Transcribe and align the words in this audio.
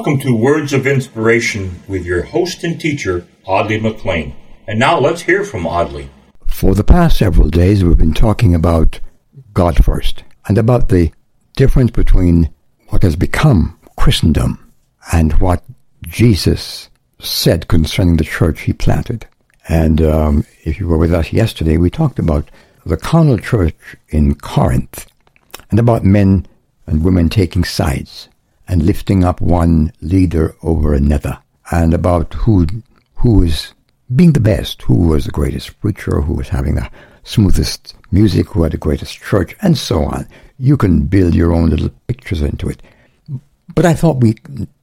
Welcome 0.00 0.20
to 0.20 0.34
Words 0.34 0.72
of 0.72 0.86
Inspiration 0.86 1.82
with 1.86 2.06
your 2.06 2.22
host 2.22 2.64
and 2.64 2.80
teacher, 2.80 3.26
Audley 3.44 3.78
McLean. 3.78 4.34
And 4.66 4.78
now 4.78 4.98
let's 4.98 5.20
hear 5.20 5.44
from 5.44 5.66
Audley. 5.66 6.08
For 6.46 6.74
the 6.74 6.82
past 6.82 7.18
several 7.18 7.50
days, 7.50 7.84
we've 7.84 7.98
been 7.98 8.14
talking 8.14 8.54
about 8.54 8.98
God 9.52 9.84
first 9.84 10.24
and 10.48 10.56
about 10.56 10.88
the 10.88 11.12
difference 11.54 11.90
between 11.90 12.48
what 12.88 13.02
has 13.02 13.14
become 13.14 13.78
Christendom 13.98 14.72
and 15.12 15.34
what 15.34 15.62
Jesus 16.08 16.88
said 17.18 17.68
concerning 17.68 18.16
the 18.16 18.24
church 18.24 18.62
he 18.62 18.72
planted. 18.72 19.26
And 19.68 20.00
um, 20.00 20.46
if 20.64 20.80
you 20.80 20.88
were 20.88 20.96
with 20.96 21.12
us 21.12 21.30
yesterday, 21.30 21.76
we 21.76 21.90
talked 21.90 22.18
about 22.18 22.50
the 22.86 22.96
carnal 22.96 23.36
church 23.36 23.96
in 24.08 24.36
Corinth 24.36 25.12
and 25.70 25.78
about 25.78 26.06
men 26.06 26.46
and 26.86 27.04
women 27.04 27.28
taking 27.28 27.64
sides 27.64 28.30
and 28.70 28.84
lifting 28.84 29.24
up 29.24 29.40
one 29.40 29.92
leader 30.00 30.54
over 30.62 30.94
another 30.94 31.36
and 31.72 31.92
about 31.92 32.32
who 32.34 32.66
who 33.16 33.42
is 33.42 33.74
being 34.14 34.32
the 34.32 34.40
best, 34.40 34.82
who 34.82 35.08
was 35.08 35.24
the 35.24 35.32
greatest 35.32 35.78
preacher, 35.80 36.20
who 36.20 36.34
was 36.34 36.48
having 36.48 36.76
the 36.76 36.88
smoothest 37.24 37.94
music, 38.12 38.48
who 38.48 38.62
had 38.62 38.72
the 38.72 38.78
greatest 38.78 39.18
church, 39.18 39.56
and 39.60 39.76
so 39.76 40.04
on. 40.04 40.26
You 40.56 40.76
can 40.76 41.06
build 41.06 41.34
your 41.34 41.52
own 41.52 41.70
little 41.70 41.90
pictures 42.06 42.42
into 42.42 42.68
it. 42.68 42.80
But 43.74 43.86
I 43.86 43.94
thought 43.94 44.22
we 44.22 44.36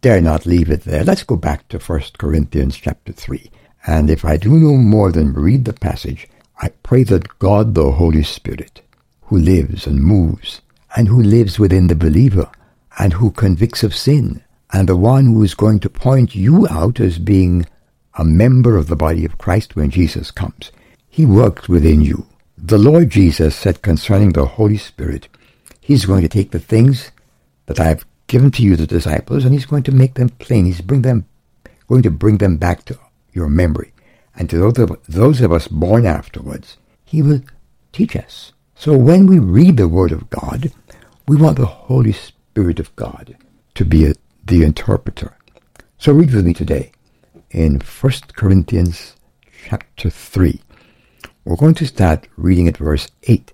dare 0.00 0.20
not 0.20 0.46
leave 0.46 0.70
it 0.70 0.84
there. 0.84 1.04
Let's 1.04 1.22
go 1.22 1.36
back 1.36 1.68
to 1.68 1.78
1 1.78 2.02
Corinthians 2.18 2.76
chapter 2.76 3.12
3. 3.12 3.50
And 3.86 4.10
if 4.10 4.24
I 4.24 4.36
do 4.38 4.58
no 4.58 4.76
more 4.76 5.12
than 5.12 5.34
read 5.34 5.66
the 5.66 5.74
passage, 5.74 6.26
I 6.60 6.68
pray 6.82 7.04
that 7.04 7.38
God 7.38 7.74
the 7.74 7.92
Holy 7.92 8.22
Spirit, 8.22 8.80
who 9.22 9.38
lives 9.38 9.86
and 9.86 10.02
moves, 10.02 10.62
and 10.96 11.08
who 11.08 11.22
lives 11.22 11.58
within 11.58 11.86
the 11.88 11.94
believer, 11.94 12.50
and 12.98 13.14
who 13.14 13.30
convicts 13.30 13.82
of 13.82 13.94
sin, 13.94 14.42
and 14.72 14.88
the 14.88 14.96
one 14.96 15.26
who 15.26 15.42
is 15.42 15.54
going 15.54 15.80
to 15.80 15.90
point 15.90 16.34
you 16.34 16.66
out 16.68 17.00
as 17.00 17.18
being 17.18 17.66
a 18.14 18.24
member 18.24 18.76
of 18.76 18.88
the 18.88 18.96
body 18.96 19.24
of 19.24 19.38
Christ 19.38 19.76
when 19.76 19.90
Jesus 19.90 20.30
comes. 20.30 20.70
He 21.08 21.26
works 21.26 21.68
within 21.68 22.00
you. 22.00 22.26
The 22.56 22.78
Lord 22.78 23.10
Jesus 23.10 23.54
said 23.54 23.82
concerning 23.82 24.32
the 24.32 24.46
Holy 24.46 24.78
Spirit, 24.78 25.28
He's 25.80 26.06
going 26.06 26.22
to 26.22 26.28
take 26.28 26.50
the 26.50 26.58
things 26.58 27.10
that 27.66 27.80
I've 27.80 28.04
given 28.26 28.50
to 28.52 28.62
you, 28.62 28.76
the 28.76 28.86
disciples, 28.86 29.44
and 29.44 29.52
He's 29.52 29.66
going 29.66 29.82
to 29.84 29.92
make 29.92 30.14
them 30.14 30.28
plain. 30.28 30.64
He's 30.64 30.80
bring 30.80 31.02
them, 31.02 31.26
going 31.88 32.02
to 32.02 32.10
bring 32.10 32.38
them 32.38 32.56
back 32.56 32.84
to 32.86 32.98
your 33.32 33.48
memory. 33.48 33.92
And 34.36 34.48
to 34.50 34.58
those 34.58 34.78
of, 34.78 34.96
those 35.06 35.40
of 35.40 35.52
us 35.52 35.68
born 35.68 36.06
afterwards, 36.06 36.76
He 37.04 37.22
will 37.22 37.42
teach 37.92 38.16
us. 38.16 38.52
So 38.74 38.96
when 38.96 39.26
we 39.26 39.38
read 39.38 39.76
the 39.76 39.88
Word 39.88 40.12
of 40.12 40.30
God, 40.30 40.72
we 41.26 41.36
want 41.36 41.58
the 41.58 41.66
Holy 41.66 42.12
Spirit 42.12 42.33
of 42.56 42.94
God 42.96 43.36
to 43.74 43.84
be 43.84 44.06
a, 44.06 44.14
the 44.44 44.62
interpreter. 44.62 45.36
So 45.98 46.12
read 46.12 46.32
with 46.32 46.46
me 46.46 46.54
today 46.54 46.92
in 47.50 47.80
1 47.80 48.12
Corinthians 48.36 49.16
chapter 49.66 50.08
3. 50.08 50.60
We're 51.44 51.56
going 51.56 51.74
to 51.74 51.86
start 51.86 52.28
reading 52.36 52.68
at 52.68 52.76
verse 52.76 53.08
8. 53.24 53.52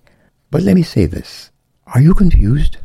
But 0.50 0.62
let 0.62 0.74
me 0.74 0.82
say 0.82 1.06
this. 1.06 1.50
Are 1.86 2.00
you 2.00 2.12
confused? 2.12 2.76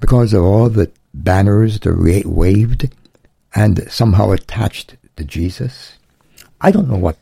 Because 0.00 0.34
of 0.34 0.42
all 0.42 0.68
the 0.68 0.90
banners 1.14 1.78
that 1.78 1.86
are 1.88 2.28
waved 2.28 2.92
and 3.54 3.90
somehow 3.90 4.32
attached 4.32 4.96
to 5.16 5.24
Jesus? 5.24 5.98
I 6.60 6.72
don't 6.72 6.88
know 6.88 6.98
what 6.98 7.16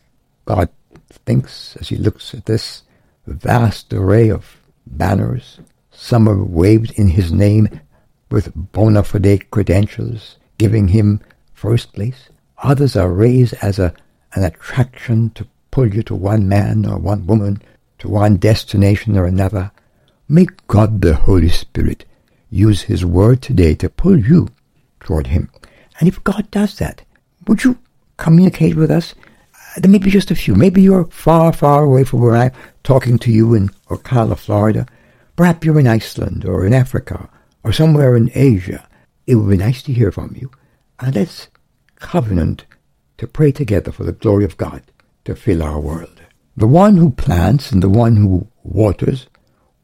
God 0.46 0.70
thinks 1.10 1.76
as 1.76 1.90
he 1.90 1.96
looks 1.96 2.32
at 2.32 2.46
this 2.46 2.82
vast 3.26 3.92
array 3.92 4.30
of 4.30 4.56
banners. 4.86 5.60
Some 5.90 6.28
are 6.28 6.42
waved 6.42 6.92
in 6.92 7.08
his 7.08 7.30
name 7.30 7.80
with 8.30 8.52
bona 8.54 9.02
fide 9.02 9.50
credentials, 9.50 10.36
giving 10.58 10.88
him 10.88 11.20
first 11.54 11.92
place. 11.92 12.28
Others 12.62 12.96
are 12.96 13.12
raised 13.12 13.54
as 13.62 13.78
a, 13.78 13.94
an 14.34 14.44
attraction 14.44 15.30
to 15.30 15.46
pull 15.70 15.86
you 15.92 16.02
to 16.02 16.14
one 16.14 16.48
man 16.48 16.86
or 16.86 16.98
one 16.98 17.26
woman, 17.26 17.62
to 17.98 18.08
one 18.08 18.36
destination 18.36 19.16
or 19.16 19.26
another. 19.26 19.70
May 20.28 20.46
God 20.66 21.02
the 21.02 21.14
Holy 21.14 21.48
Spirit 21.48 22.04
use 22.50 22.82
His 22.82 23.04
Word 23.04 23.42
today 23.42 23.74
to 23.76 23.88
pull 23.88 24.18
you 24.18 24.48
toward 25.00 25.28
Him. 25.28 25.50
And 26.00 26.08
if 26.08 26.22
God 26.24 26.50
does 26.50 26.78
that, 26.78 27.02
would 27.46 27.64
you 27.64 27.78
communicate 28.16 28.74
with 28.74 28.90
us? 28.90 29.14
Uh, 29.54 29.80
there 29.80 29.90
may 29.90 29.98
be 29.98 30.10
just 30.10 30.30
a 30.30 30.34
few. 30.34 30.54
Maybe 30.54 30.82
you're 30.82 31.04
far, 31.06 31.52
far 31.52 31.84
away 31.84 32.04
from 32.04 32.20
where 32.20 32.36
I'm 32.36 32.52
talking 32.82 33.18
to 33.18 33.30
you 33.30 33.54
in 33.54 33.68
Ocala, 33.88 34.36
Florida. 34.36 34.86
Perhaps 35.36 35.64
you're 35.64 35.78
in 35.78 35.86
Iceland 35.86 36.44
or 36.44 36.66
in 36.66 36.72
Africa 36.72 37.28
or 37.66 37.72
somewhere 37.72 38.14
in 38.14 38.30
Asia. 38.32 38.88
It 39.26 39.34
would 39.34 39.50
be 39.50 39.56
nice 39.56 39.82
to 39.82 39.92
hear 39.92 40.12
from 40.12 40.36
you. 40.38 40.52
And 41.00 41.16
let's 41.16 41.48
covenant 41.96 42.64
to 43.18 43.26
pray 43.26 43.50
together 43.50 43.90
for 43.90 44.04
the 44.04 44.12
glory 44.12 44.44
of 44.44 44.56
God 44.56 44.82
to 45.24 45.34
fill 45.34 45.64
our 45.64 45.80
world. 45.80 46.22
The 46.56 46.68
one 46.68 46.96
who 46.96 47.10
plants 47.10 47.72
and 47.72 47.82
the 47.82 47.88
one 47.88 48.14
who 48.14 48.46
waters 48.62 49.26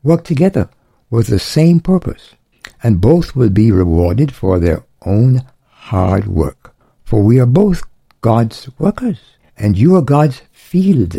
work 0.04 0.22
together 0.22 0.71
with 1.10 1.26
the 1.26 1.41
same 1.41 1.81
purpose, 1.81 2.37
and 2.84 3.00
both 3.00 3.34
will 3.34 3.50
be 3.50 3.72
rewarded 3.72 4.32
for 4.32 4.60
their 4.60 4.84
own 5.04 5.42
hard 5.66 6.28
work. 6.28 6.76
For 7.04 7.21
we 7.21 7.41
are 7.41 7.47
both 7.47 7.82
God's 8.21 8.71
workers, 8.78 9.19
and 9.56 9.76
you 9.76 9.97
are 9.97 10.03
God's 10.03 10.42
field. 10.53 11.16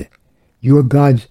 You 0.61 0.77
are 0.77 0.83
God's 0.83 1.27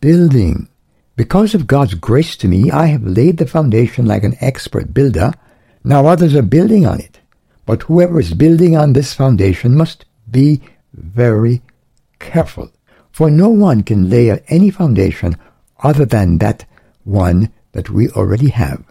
building. 0.00 0.68
Because 1.16 1.54
of 1.54 1.68
God's 1.68 1.94
grace 1.94 2.36
to 2.38 2.48
me, 2.48 2.70
I 2.72 2.86
have 2.86 3.04
laid 3.04 3.36
the 3.36 3.46
foundation 3.46 4.04
like 4.04 4.24
an 4.24 4.36
expert 4.40 4.92
builder. 4.92 5.32
Now 5.84 6.06
others 6.06 6.34
are 6.34 6.42
building 6.42 6.86
on 6.86 6.98
it. 6.98 7.20
But 7.66 7.82
whoever 7.82 8.18
is 8.18 8.34
building 8.34 8.76
on 8.76 8.92
this 8.92 9.14
foundation 9.14 9.76
must 9.76 10.04
be 10.30 10.60
very 10.92 11.62
careful, 12.18 12.72
for 13.12 13.30
no 13.30 13.48
one 13.48 13.82
can 13.82 14.10
lay 14.10 14.30
any 14.48 14.70
foundation 14.70 15.36
other 15.82 16.04
than 16.04 16.38
that 16.38 16.64
one 17.04 17.52
that 17.72 17.90
we 17.90 18.08
already 18.10 18.48
have, 18.48 18.82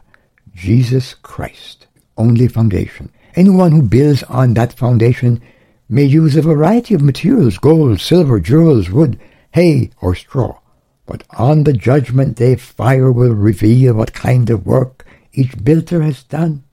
Jesus 0.56 1.16
Christ, 1.16 1.88
only 2.18 2.48
foundation. 2.48 3.12
Anyone 3.36 3.72
who 3.72 3.82
builds 3.82 4.24
on 4.24 4.54
that 4.54 4.74
foundation 4.74 5.42
may 5.90 6.04
use 6.04 6.36
a 6.36 6.42
variety 6.42 6.94
of 6.94 7.02
materials, 7.02 7.58
gold, 7.58 8.00
silver, 8.00 8.40
jewels, 8.40 8.90
wood, 8.90 9.20
hay, 9.52 9.90
or 10.02 10.16
straw. 10.16 10.58
But 11.06 11.24
on 11.38 11.64
the 11.64 11.74
judgment 11.74 12.38
day 12.38 12.56
fire 12.56 13.12
will 13.12 13.34
reveal 13.34 13.94
what 13.96 14.14
kind 14.14 14.50
of 14.50 14.66
work 14.66 15.06
each 15.34 15.64
builder 15.64 16.02
has 16.02 16.24
done. 16.24 16.64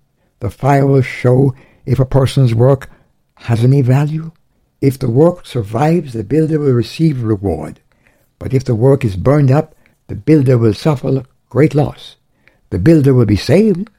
The 0.41 0.50
fire 0.50 0.86
will 0.86 1.02
show 1.02 1.54
if 1.84 1.98
a 1.98 2.04
person's 2.04 2.54
work 2.54 2.90
has 3.34 3.64
any 3.64 3.82
value. 3.82 4.32
If 4.80 4.98
the 4.98 5.10
work 5.10 5.46
survives, 5.46 6.12
the 6.12 6.24
builder 6.24 6.58
will 6.58 6.72
receive 6.72 7.22
reward. 7.22 7.80
But 8.38 8.54
if 8.54 8.64
the 8.64 8.74
work 8.74 9.04
is 9.04 9.16
burned 9.16 9.50
up, 9.50 9.74
the 10.06 10.14
builder 10.14 10.56
will 10.56 10.74
suffer 10.74 11.24
great 11.48 11.74
loss. 11.74 12.16
The 12.70 12.78
builder 12.78 13.12
will 13.12 13.26
be 13.26 13.36
saved, 13.36 13.90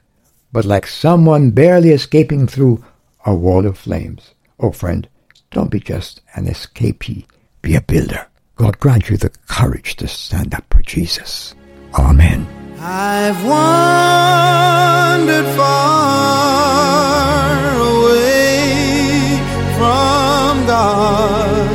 but 0.52 0.64
like 0.64 0.86
someone 0.86 1.50
barely 1.50 1.90
escaping 1.90 2.46
through 2.46 2.84
a 3.24 3.34
wall 3.34 3.66
of 3.66 3.78
flames. 3.78 4.34
Oh, 4.58 4.72
friend, 4.72 5.08
don't 5.50 5.70
be 5.70 5.80
just 5.80 6.20
an 6.34 6.46
escapee. 6.46 7.26
Be 7.60 7.76
a 7.76 7.80
builder. 7.80 8.26
God 8.56 8.78
grant 8.78 9.08
you 9.10 9.16
the 9.16 9.30
courage 9.48 9.96
to 9.96 10.06
stand 10.08 10.54
up 10.54 10.64
for 10.70 10.82
Jesus. 10.82 11.54
Amen. 11.98 12.46
I've 12.78 13.44
wandered 13.44 15.46
far 15.56 17.56
away 17.76 19.38
from 19.76 20.66
God. 20.66 21.70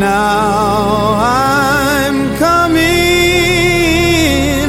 Now 0.00 1.14
I'm 1.18 2.36
coming 2.38 2.86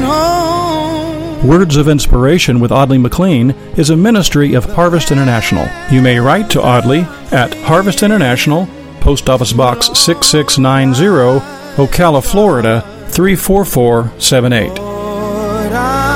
home. 0.01 1.47
Words 1.47 1.77
of 1.77 1.87
Inspiration 1.87 2.59
with 2.59 2.71
Audley 2.71 2.97
McLean 2.97 3.51
is 3.77 3.89
a 3.89 3.95
ministry 3.95 4.53
of 4.55 4.65
Harvest 4.65 5.11
International. 5.11 5.67
You 5.91 6.01
may 6.01 6.19
write 6.19 6.49
to 6.51 6.61
Audley 6.61 7.01
at 7.31 7.53
Harvest 7.61 8.03
International, 8.03 8.67
Post 9.01 9.29
Office 9.29 9.53
Box 9.53 9.87
6690, 9.97 11.41
Ocala, 11.77 12.23
Florida 12.23 12.81
34478. 13.09 16.06